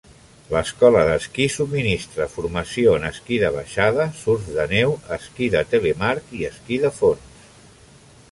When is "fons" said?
7.03-7.39